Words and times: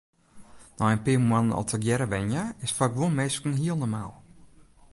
Nei 0.77 0.93
in 0.95 1.03
pear 1.05 1.21
moannen 1.27 1.57
al 1.57 1.67
tegearre 1.71 2.07
wenje 2.13 2.43
is 2.65 2.75
foar 2.77 2.91
guon 2.97 3.17
minsken 3.17 3.59
hiel 3.61 3.77
normaal. 3.79 4.13